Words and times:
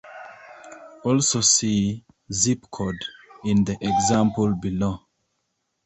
Also 1.03 1.41
see 1.41 2.03
"zip-code" 2.33 3.05
in 3.45 3.63
the 3.63 3.77
example 3.83 4.51
below. 4.55 4.99